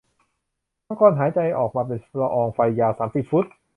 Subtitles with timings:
[0.87, 3.45] มังกรหายใจออกมาเป็นละอองไฟยาวสามสิบฟุต